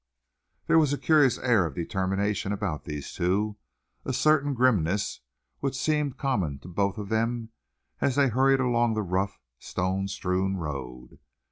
There 0.65 0.79
was 0.79 0.91
a 0.93 0.97
curious 0.97 1.37
air 1.37 1.63
of 1.67 1.75
determination 1.75 2.51
about 2.51 2.85
these 2.85 3.13
two, 3.13 3.57
a 4.03 4.13
certain 4.13 4.55
grimness 4.55 5.19
which 5.59 5.75
seemed 5.77 6.17
common 6.17 6.57
to 6.61 6.67
both 6.67 6.97
of 6.97 7.09
them, 7.09 7.49
as 7.99 8.15
they 8.15 8.29
hurried 8.29 8.61
along 8.61 8.95
the 8.95 9.03
rough, 9.03 9.39
stone 9.59 10.07
strewn 10.07 10.57
road. 10.57 11.19